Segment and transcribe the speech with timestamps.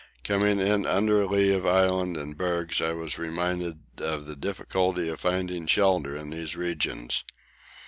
[0.23, 5.19] Coming in under lee of Island and bergs I was reminded of the difficulty of
[5.19, 7.23] finding shelter in these regions.